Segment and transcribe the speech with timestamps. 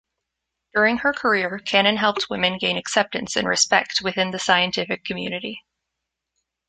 [0.73, 5.61] During her career, Cannon helped women gain acceptance and respect within the scientific community.